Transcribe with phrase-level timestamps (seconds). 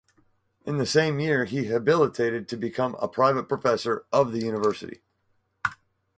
[0.65, 5.03] In the same year he habilitated to become a private professor of the university.